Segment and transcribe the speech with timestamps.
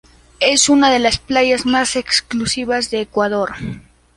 [0.39, 3.51] Es una de las playas más exclusivas del Ecuador.